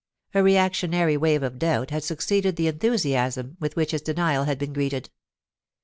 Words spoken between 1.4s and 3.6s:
of doubt had succeeded the enthusiasm